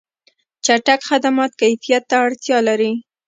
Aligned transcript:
چټک 0.65 0.99
خدمات 1.09 1.51
کیفیت 1.61 2.03
ته 2.09 2.15
اړتیا 2.25 2.57
لري. 2.67 2.91